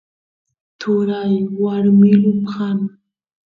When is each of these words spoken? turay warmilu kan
turay 0.79 1.33
warmilu 1.61 2.33
kan 2.51 2.79